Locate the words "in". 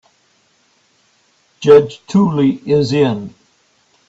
2.91-3.35